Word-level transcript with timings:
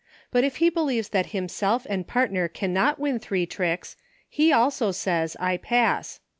But 0.31 0.43
if 0.43 0.55
he 0.55 0.71
believes 0.71 1.09
that 1.09 1.27
himself 1.27 1.85
and 1.87 2.07
partner 2.07 2.47
cannot 2.47 2.97
win 2.97 3.19
three 3.19 3.45
tricks, 3.45 3.95
he 4.27 4.51
also 4.51 4.91
says, 4.91 5.37
"I 5.39 5.57
pass." 5.57 6.19